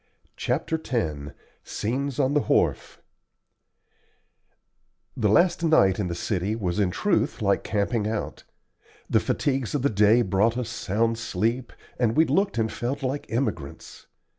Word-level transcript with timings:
CHAPTER 0.35 0.81
X 0.83 1.31
SCENES 1.63 2.17
ON 2.17 2.33
THE 2.33 2.39
WHARF 2.47 3.03
The 5.15 5.29
last 5.29 5.61
night 5.63 5.99
in 5.99 6.07
the 6.07 6.15
city 6.15 6.55
flat 6.55 6.63
was 6.63 6.79
in 6.79 6.89
truth 6.89 7.39
like 7.39 7.63
camping 7.63 8.07
out, 8.07 8.43
the 9.07 9.19
fatigues 9.19 9.75
of 9.75 9.83
the 9.83 9.91
day 9.91 10.23
brought 10.23 10.57
us 10.57 10.69
sound 10.69 11.19
sleep, 11.19 11.71
and 11.99 12.17
we 12.17 12.25
looked 12.25 12.57
and 12.57 12.71
felt 12.73 13.03
like 13.03 13.27
emigrants. 13.31 14.07